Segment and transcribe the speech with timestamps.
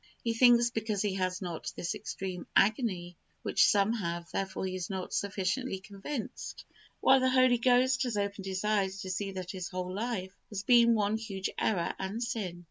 [0.23, 4.89] He thinks because he has not this extreme agony which some have, therefore he is
[4.89, 6.65] not sufficiently convinced,
[7.01, 10.63] while the Holy Ghost has opened his eyes to see that his whole life has
[10.63, 12.59] been one huge error and sin.